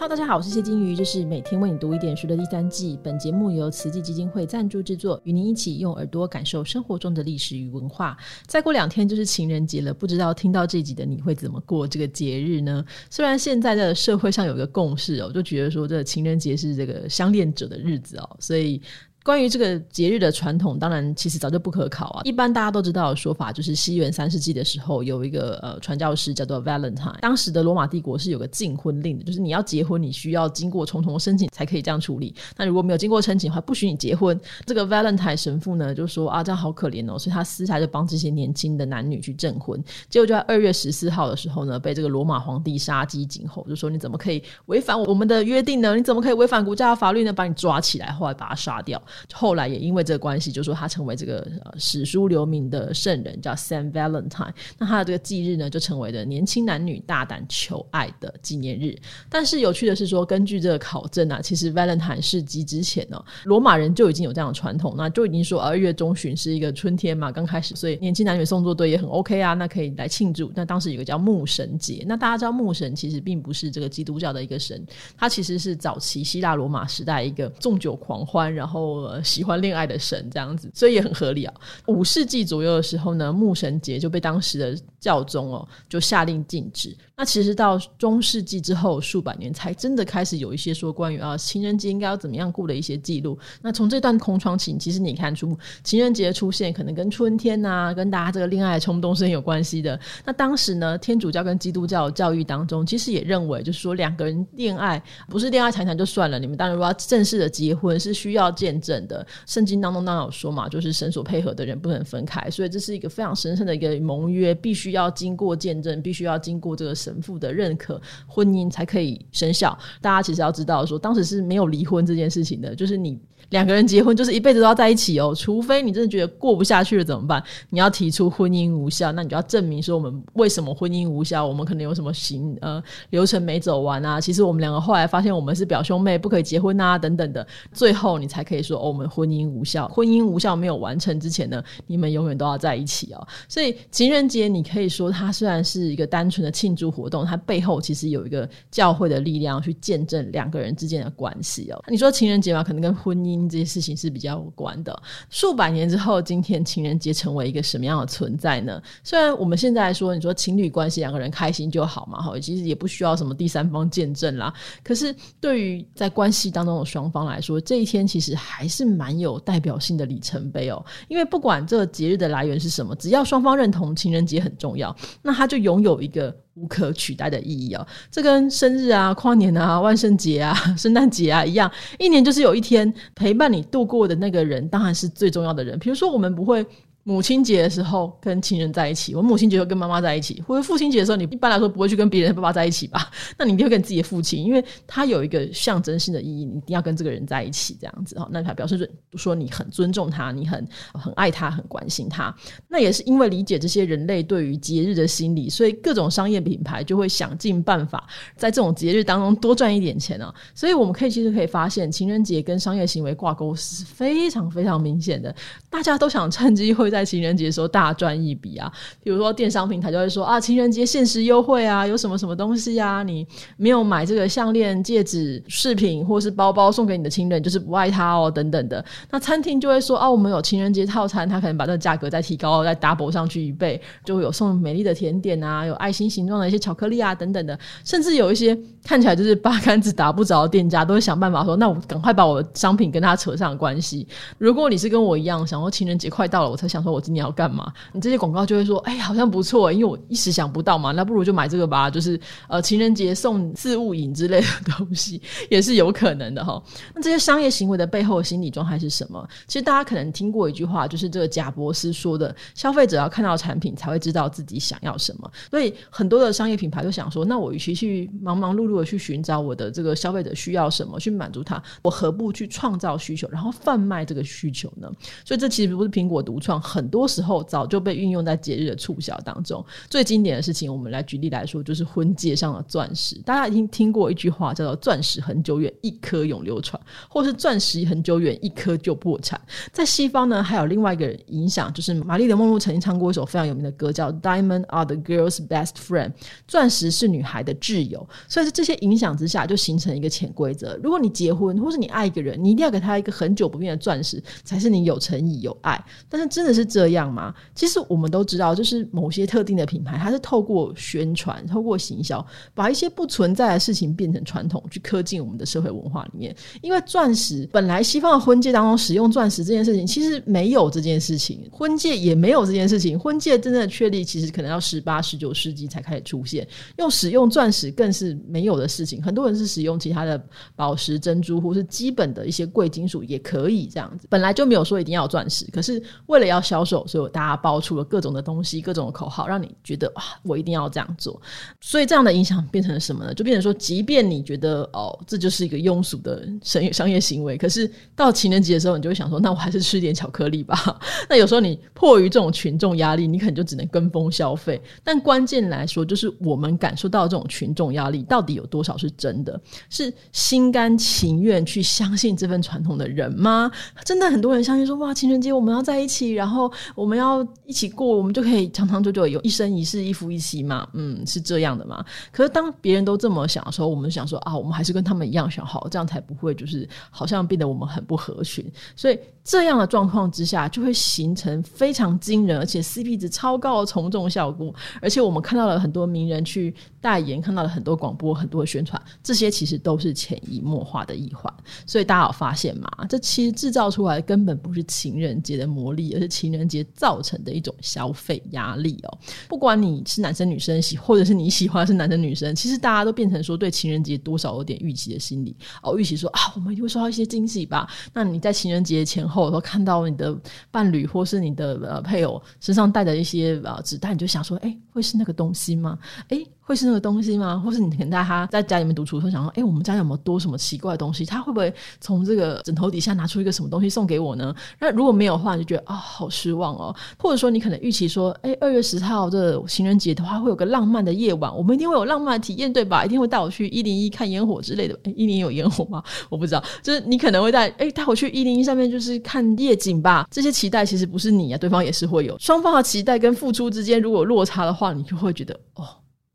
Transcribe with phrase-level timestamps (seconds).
[0.00, 2.96] Hello，大家好，我是谢金鱼，这是每天为你读一点书的第三季。
[3.02, 8.16] 本节目由慈济基金会赞助制作，与您一起用耳朵感受生活中的历史与文化。
[8.46, 12.84] 再过两天就是情人节了，不知道听到这集的你会怎么过这个节日呢？
[13.10, 18.80] 虽然现在的社会上有一个共识哦，就觉得说这情人节是这个相恋者的日子哦，所以。
[19.28, 22.22] 关于这个节日的传统，当然其实早就不可考啊。
[22.24, 27.20] 一般大家都知道的说法，就是西元三世纪的时候，有一个呃传教士叫做 Valentine。
[27.20, 32.34] 当时的罗马帝国是有个禁婚令的，就是你要结婚，你需要经过重重申请才可以这样处理。
[32.56, 34.40] 那如果没有经过申请的话，不许你结婚。
[34.64, 39.78] 这个 Valentine 神父呢就说啊，这样好可怜哦，所以他私下就帮这些年轻的男女去证婚。
[40.08, 45.94] 结果就在二月十四号的时候呢，被这个罗马皇帝杀鸡儆猴，就说你怎么可以违反我们的约定呢？
[45.94, 47.30] 你怎么可以违反国家的法律呢？
[47.30, 48.98] 把你抓起来，后来把他杀掉。
[49.32, 54.52] 后来也因为这个关系，就说他成为这个呃史书留名的圣人，叫 Saint Valentine。
[54.78, 58.96] 那他的这个忌日呢，就成为了年轻男女大胆求爱的纪念日。
[59.28, 70.52] 但是有趣的是说，根据这个考证啊，其实 Valentine 世纪之前呢，罗马人就已经有这样的传统，那就已经说二月中旬是一个春天嘛，刚开始，所以年轻男女送作对也很 OK 啊，那可以来庆祝。
[70.54, 74.84] 那当时有个叫牧神节，那大家知道牧神其实并不是这个基督教的一个神，
[75.16, 79.07] 他其实是早期希腊罗马时代一个纵酒狂欢，然后。
[79.08, 81.54] 呃喜欢恋爱的神这样子，所以也很合理啊。
[81.86, 86.96] 五世纪左右的时候呢，牧神节就被当时的教宗哦就下令禁止。
[87.16, 93.36] 那其实到中世纪之后数百年，才真的开始有一些说关于啊情人节应该要怎么样过的一些记录。
[93.60, 99.98] 那从这段空窗期，其实你看出情人节的出现可能跟春天呐，跟大家这个恋爱冲动是很有关系的。
[100.24, 109.26] 那当时呢，天主教跟基督教教育当中，其实也认为就是说两个人恋爱不是恋爱谈谈就算了，你们当然如果要正式的结婚是需要见证的。
[109.46, 119.78] 圣经当中当然有说嘛，就是神所配合的人不能分开，所以这是一个非常神圣的一个盟约，必须要经过见证，必须要经过这个神父的认可，婚姻才可以生效。
[120.00, 123.20] 大家其实要知道，说当时是没有离婚这件事情的，就是你。
[123.50, 127.42] 两个人结婚就是一辈子都要在一起哦，除非你真的觉得过不下去了怎么办？
[127.70, 131.46] 你要提出婚姻无效，那你就要证明说我们为什么婚姻无效？
[131.46, 134.20] 我们可能有什么行呃流程没走完啊？
[134.20, 139.88] 其实我们两个后来发现我们是表兄妹，不可以结婚啊等等的，最后你才可以说哦，我们婚姻无效。
[139.88, 143.26] 婚姻无效没有完成之前呢，你们永远都要在一起哦。
[143.48, 151.82] 所以情人节你可以说它虽然是一个单纯的庆祝活动，它背后其实有一个教会的力量去见证两个人之间的关系哦。
[151.88, 153.27] 你说情人节嘛，可能跟婚姻。
[153.48, 155.02] 这些事情是比较有关的。
[155.28, 158.80] 数百年之后，今天情人节成为一个什么样的存在呢？
[159.02, 164.54] 虽然我们现在说，你说情侣关系两个人开心就好嘛，哈，其实也不需要什么第三方见证啦。
[164.82, 170.84] 可是对于在关系当中的双方来说，这一天其实还是蛮有代表性的里程碑哦。
[171.08, 176.34] 因为不管这个节日的来源是什么，只要双方认同情人节很重要，那他就拥有一个。
[176.58, 185.78] 无可取代的意义哦，这跟生日啊、跨年啊、万圣节啊、 圣诞节啊一样，一年就是有一天陪伴你度过的那个人，当然是最重要的人。
[185.78, 186.66] 比如说，我们不会。
[187.04, 193.10] 母亲节的时候跟情人在一起，我母亲节会跟妈妈在一起，或者父亲节的时候，你一般来说不会去跟别人的爸爸在一起吧？
[193.38, 202.34] 那你一定会跟自己的父亲，因为他有一个象征性的意义，你一定要跟这个人在一起，这样子哈，那他表示说你很尊重他，你很很爱他，很关心他。
[202.68, 208.06] 那也是因为理解这些人类对于节日的心理，所以各种商业品牌就会想尽办法
[208.36, 210.34] 在这种节日当中多赚一点钱啊。
[210.54, 215.34] 所以我们可以其实可以发现，情人节跟商业行为挂钩是非常非常明显的，
[215.70, 216.97] 大家都想趁机会在。
[216.98, 218.70] 在情人节的时候大赚一笔啊！
[219.04, 223.04] 比如说电商平台就会说啊，情人节限时优惠啊，有什么什么东西啊？
[223.04, 223.24] 你
[223.56, 228.84] 没有买这个项链、戒指、饰品或是包包送给你的情人，就是不爱他哦，等等的。
[229.10, 237.56] 那餐厅就会说啊，我们有情人节套餐，他可能把这个价格再提高，再 double 上去一倍，就会有送美丽的甜点啊，有爱心形状的一些巧克力啊，等等的。
[237.84, 244.08] 甚至有一些看起来就是八竿子打不着的店家，都会想办法说，那我赶快把我的商品跟他扯上关系。
[244.38, 246.77] 如果你是跟我一样，想说情人节快到了，我才想。
[246.82, 247.72] 说我今年要干嘛？
[247.92, 251.90] 你这些广告就会说，哎，好像不错，因为我一时想不到嘛，那不如就买这个吧。
[251.90, 252.18] 就是
[252.48, 254.46] 呃，情人节送自物饮之类的
[254.76, 255.20] 东西
[255.50, 256.62] 也是有可能的哈。
[256.94, 259.26] 那这些商业行为的背后心理状态是什么？
[259.46, 265.30] 其实大家可能听过一句话，就是这个贾博士说的：消费者要看到产品才会知道自己想要什么。
[265.50, 274.90] 所以很多的商业品牌都想说，那我与其去忙忙碌碌的去寻找我的这个消费者需要什么，去满足他，我何不去创造需求，然后贩卖这个需求呢？
[275.24, 276.60] 所以这其实不是苹果独创。
[276.68, 279.64] 很多时候早就被运用在节日的促销当中。
[279.88, 283.16] 最经典的事情，我们来举例来说，就是婚戒上的钻石。
[283.22, 289.40] 大家已经听过一句话，叫做“钻石恒久远，一颗永流传”，或是“钻石恒久远，一颗就破产”。
[289.72, 296.10] 在西方呢，还有另外一个人影响，就是玛丽莲梦露曾经唱过一首非常有名的歌，叫《Diamond Are the Girl's Best Friend》，
[296.46, 298.06] 钻石是女孩的挚友。
[298.28, 305.82] 所以在这些影响之下，就形成一个潜规则：如果你结婚，或是你爱一个人，你一定要给他一个很久不变的钻石，才是你有诚意、有爱。
[306.08, 307.32] 但是真的是是这样吗？
[307.54, 312.24] 其实我们都知道，就是某些特定的品牌，它是透过宣传、透过行销，
[312.54, 316.34] 把一些不存在的事情变成传统，去刻进我们的社会文化里面。
[316.60, 322.98] 因为钻石本来西方的婚戒当中使用钻石这件事情，其实没有这件事情，婚戒也没有这件事情。
[322.98, 326.46] 婚戒真正的确立，其实可能要十八、十九世纪才开始出现。
[326.78, 329.02] 用使用钻石更是没有的事情。
[329.02, 330.20] 很多人是使用其他的
[330.56, 334.06] 宝石、珍珠，或是基本的一些贵金属也可以这样子。
[334.10, 341.20] 本来就没有说一定要钻石，可是为了要销售，所以大家包出了各种的东西、各种的口号，让你觉得哇，我一定要这样做。
[341.60, 343.12] 所以这样的影响变成了什么呢？
[343.12, 350.80] 就变成说，即便你觉得哦，这就是一个庸俗的商业商业行为，可是到情人节的时候，你就会想说，那我还是吃点巧克力吧。
[351.10, 354.60] 那有时候你迫于这种群众压力，你可能就只能跟风消费。
[354.84, 359.40] 但关键来说，就是我们感受到这种群众压力到底有多少是真的？
[359.68, 363.50] 是心甘情愿去相信这份传统的人吗？
[363.84, 366.37] 真的很多人相信说，哇，情人节我们要在一起，然后
[366.74, 370.68] 我们要一起过，我们就可以长长久久有一生一世一夫一妻嘛？
[370.74, 371.82] 嗯，是这样的嘛？
[372.12, 378.44] 可是当别人都这么想的时候，我们想说啊，我们还是跟他们一样想好，这样才不会就是好像变得我们很不合群。
[378.76, 384.54] 所以这样的状况之下，就会形成非常惊人而且 CP 值超高的从众效果。
[384.80, 391.30] 而且我们看到了很多名人去代言，看到了很多广播、很多宣传，这些其实都是潜移默化的一环。
[391.66, 392.66] 所以大家有发现吗？
[392.88, 398.98] 这其实制造出来根本不是情人节的魔力，而是情人节造成的一种消费压力哦。
[399.28, 407.68] 不管你是男生女生喜，或者是你喜欢是男生女生，其实大家都变成说对情人节多少有点预期的心理哦，预期说啊，我们一定会收到一些惊喜吧？
[407.92, 410.16] 那你在情人节前后都看到你的
[410.50, 415.78] 伴侣或是你的呃配偶身上带的一些呃子弹，你就想说，哎，会是那个东西吗？
[416.08, 416.24] 哎。
[416.48, 417.38] 会是那个东西吗？
[417.44, 421.04] 或是你可能带他在家里面独处的时候，想说：“哎，我们家有没有多什么奇怪的东西？
[421.04, 426.74] 他会不会从这个枕头底下拿出一个什么东西送给我呢？”那如果没有的话，你就觉得啊，好失望哦。
[426.98, 432.82] 或者说，你可能预期说：“哎，二月十号这情人节的话，会有个浪漫的夜晚，我们一定会有浪漫的体验，对吧？
[432.82, 434.74] 一定会带我去一零一看烟火之类的。
[434.84, 435.82] 哎，一零一有烟火吗？
[436.08, 436.42] 我不知道。
[436.62, 440.08] 就是你可能会带哎带我去一零一上面，就是看夜景吧。
[440.10, 442.18] 这些期待其实不是你啊，对方也是会有。
[442.18, 445.66] 双方的期待跟付出之间如果落差的话，你就会觉得哦。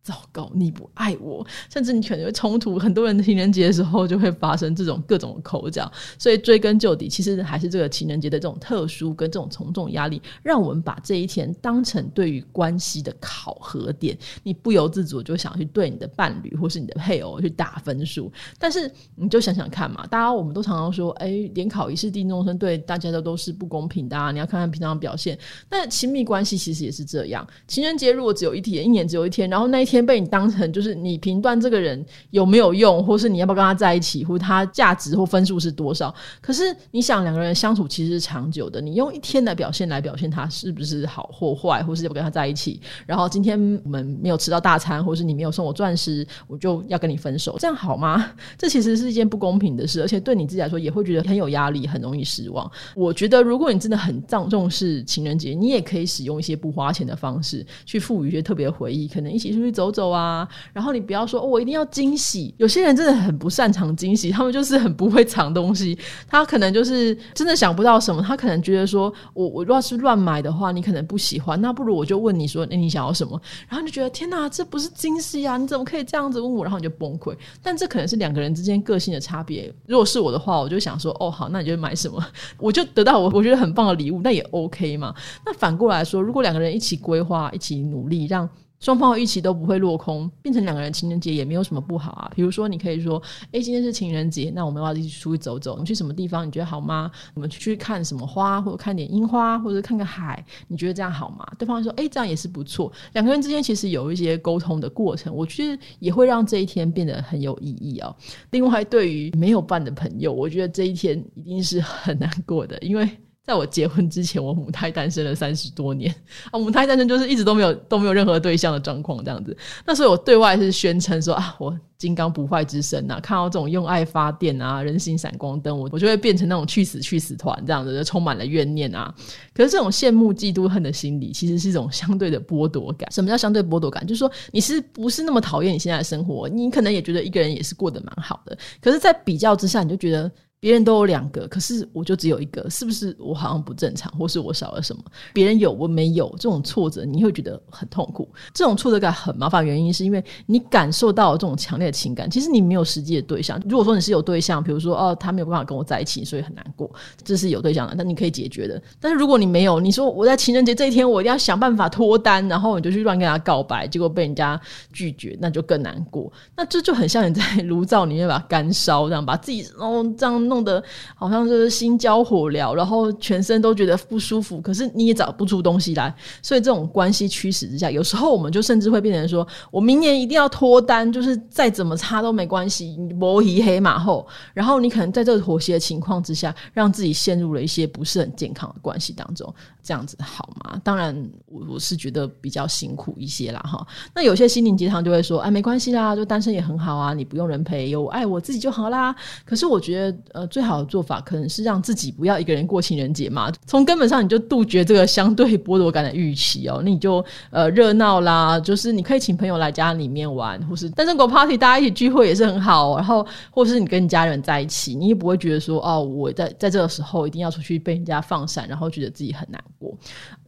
[0.04, 2.78] 糟糕，你不爱我，甚至你可能会冲突。
[2.78, 5.90] 很多人的情人节的时候就会发生这种各种口角，
[6.20, 14.18] 所以追根究底，其实还是这个情人节的这种特殊跟这种从众压力，让我们把这一天当成对于关系的考核点。
[14.44, 18.30] 你不由自主就想去对你的伴侣或是你的配偶去打分数，
[18.60, 24.18] 但是你就想想看嘛，大家我们都常常说，哎，联考一试定终身，对大家的都是不公平的。
[24.18, 25.40] 啊你要看看平常表现。
[25.70, 29.93] 那亲密关系其实也是这样，情人节如果只有一天，一年只有一天，然后那一天。
[29.96, 36.14] 天被你当成就是你评断这个人有没有用，或是你要不要跟他在一起，或他价值或分数是多少？
[36.42, 42.82] 可是你想两个人相处其实是长久的，你用一天的表现来表现他是不是好或坏，或是要不跟他在一起？
[43.06, 48.32] 然后今天我们没有吃到大餐，或是你没有送我钻石，我就要跟你分手，这样好吗？
[48.58, 52.70] 这其实是一件不公平的事，而且对你自己来说也会觉得很有压力，很容易失望。
[52.96, 59.83] 我觉得如果你真的很重重视情人节，你也可以使用一些不花钱的方式去赋予一些特别的回忆，可能一起出去走。
[59.84, 62.54] 走走啊，然后你不要说，我一定要惊喜。
[62.58, 65.98] 有些人真的很不擅长惊喜，他们就是很不会藏东西。
[66.28, 71.60] 他可能就是真的想不到什么，他可能觉得说，我我要是乱买的话，你可能不喜欢。
[71.60, 73.40] 那不如我就问你说，那你想要什么？
[73.68, 75.58] 然后你就觉得天哪，这不是惊喜啊！
[75.58, 76.64] 你怎么可以这样子问我？
[76.64, 77.36] 然后你就崩溃。
[77.62, 79.74] 但这可能是两个人之间个性的差别。
[79.86, 82.24] 如果是我的话，我就想说，哦，好，那你就买什么，
[82.58, 85.14] 我就得到我我觉得很棒的礼物，那也 OK 嘛。
[85.46, 88.48] 那反过来说，如果两个人一起规划，一起努力，让
[88.84, 92.30] 双方的预期都不会落空，变成两个人情人节也没有什么不好啊。
[92.36, 93.18] 比如说，你可以说
[93.54, 95.72] ：“哎，今天是情人节，那我们要一起出去走走。
[95.72, 96.46] 我们去什么地方？
[96.46, 97.10] 你觉得好吗？
[97.34, 100.46] 我们去看什么花，或者看点樱花，或者看个海？
[100.68, 108.14] 你觉得这样好吗？”对方说：“哎，这样也是不错。”两个人之间其实有一些沟通的过程，我觉得也会让这一天变得很有意义哦。
[108.52, 113.10] 另外，对于没有伴的朋友，我觉得这一天一定是很难过的，因为。
[113.46, 116.14] 在我结婚之前，我母胎单身了三十多年
[116.50, 119.56] 啊，母胎单身就是一直都没有都没有任何对象的状况这样子。
[119.86, 129.14] 那所以我对外是宣称说啊，我金刚不坏之身呐，看到这种用爱发电啊，人形闪光灯，我我就会变成那种去死去死团这样子，就充满了怨念啊。
[129.54, 133.12] 可是这种羡慕、嫉妒、恨的心理，其实是一种相对的剥夺感。
[133.12, 134.08] 什么叫相对剥夺感？
[134.08, 136.48] 就是说你是不是那么讨厌你现在的生活？
[136.48, 140.32] 你可能也觉得一个人也是过得蛮好的，可是，在比较之下，你就觉得。
[140.64, 145.04] 别人都有两个，可是我就只有一个，是不是我好像不正常，或是我少了什么？
[145.34, 148.30] 别人有我没有，这种挫折你会觉得很痛苦。
[148.54, 153.62] 这种挫折感很麻烦，原因是因为你感受到这种强烈的情感，其实你没有实际的对象。
[153.68, 156.90] 如果说你是有对象，比如说哦，他没有办法跟我在一起，所以很难过，
[157.26, 158.82] 这是有对象的，但你可以解决的。
[159.02, 164.58] 但是如果你没有，你说我在情人节这一天我一定要想办法脱单，然后你就去乱跟他告白，结果被人家
[164.94, 166.32] 拒绝，那就更难过。
[166.56, 170.53] 那这就很像你在炉灶里面把干烧，这样把自己哦这样弄。
[170.54, 170.84] 弄得
[171.16, 190.80] 好像就是心焦火燎，然后全身都觉得不舒服，可是你也找不出东西来，所以这种关系驱使之下，有时候我们就甚至会变成说，我明年一定要脱单，就是再怎么差都没关系，磨一黑马后，然后你可能在这个妥协的情况之下，让自己陷入了一些不是很健康的关系当中，这样子好吗？
[190.84, 191.16] 当然，
[191.48, 193.84] 我我是觉得比较辛苦一些啦，哈。
[194.14, 199.16] 那有些心灵鸡汤就会说，哎，没关系啦，就单身也很好啊，你不用人陪，有爱我自己就好啦。
[199.46, 200.43] 可是我觉得，呃。
[200.48, 219.98] 最好的做法可能是让自己不要一个人过情人节嘛，从根本上你就杜绝这个相对剥夺感的预期哦，那你就呃热闹啦，就是你可以请朋友来家里面玩，或是单身狗 party 大家一起聚会也是很好，然后或是你跟你家人在一起，你也不会觉得说哦我在在这个时候一定要出去被人家放闪，然后觉得自己很难过。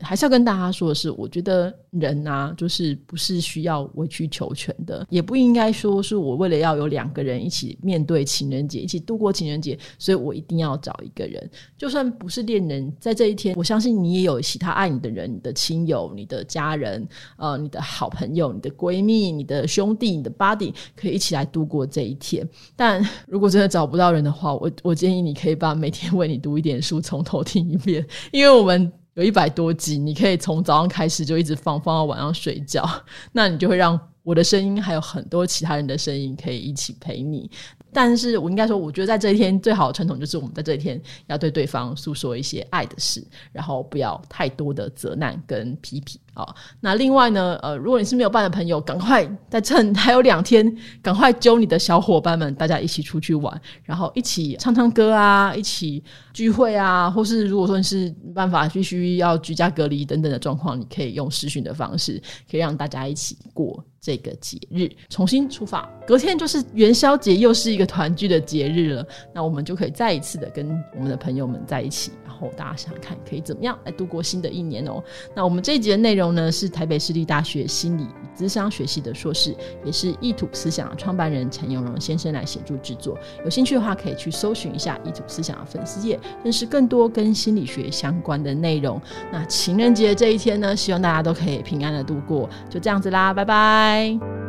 [0.02, 11.50] 还是要跟大家说的是，我觉得人啊，就是不是需要委曲求全的，也不应该说是我为了要有两个人一起面对情人节，一起度过情人节，所以我一定要找一个人。
[11.78, 22.48] 就算不是恋人，在这一天，我相信你也有其他爱你的人，你的亲友、你的家人、呃，你的好朋友、你的闺蜜、你的兄弟、你的 body，可以一起来度过这一天。
[22.76, 28.92] 但如果真的找不到人的话，我我建议你可以把每天为你读一点书从头听一遍，因为我们。
[29.16, 32.86] 有一百多集，你可以从早上开始就一直放，放到晚上睡觉，
[33.32, 37.50] 那你就会让我的声音还有很多其他人的声音可以一起陪你。
[37.96, 46.20] 但是我应该说，我觉得在这一天最好的传统就是我们在这一天要对对方诉说一些爱的事，然后不要太多的责难跟批评。
[46.36, 46.46] 啊。
[46.80, 63.84] 那另外呢，呃，如果你是没有伴的朋友，赶快再趁还有两天，赶快揪你的小伙伴们，大家一起出去玩，然后一起唱唱歌啊，一起聚会啊，或是如果说你是办法必须要居家隔离等等的状况，你可以用视讯的方式，可以让大家一起过。
[64.02, 69.08] 这个节日重新出发，隔天就是元宵节，又是一个团聚的节日了。
[69.34, 72.12] 那我们就可以再一次的跟我们的朋友们在一起。
[72.24, 75.04] 然后大家想想看，可以怎么样来度过新的一年哦？
[75.36, 78.06] 那我们这一集的内容呢，是台北市立大学心理
[78.38, 83.18] 咨商学系的硕士，也是意土思想创办人陈永荣先生来协助制作。
[83.44, 89.02] 有兴趣的话，可以去搜寻一下意土思想的粉丝页，认识更多跟心理学相关的内容。
[89.32, 92.50] 那情人节这一天呢，希望大家都可以平安的度过。
[92.70, 94.45] 就这样子啦，拜拜。